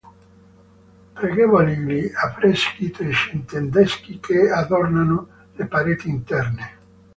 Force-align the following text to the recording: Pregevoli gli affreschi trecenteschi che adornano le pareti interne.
Pregevoli 1.13 1.77
gli 1.77 2.09
affreschi 2.11 2.89
trecenteschi 2.89 4.19
che 4.19 4.49
adornano 4.49 5.27
le 5.53 5.67
pareti 5.67 6.09
interne. 6.09 6.69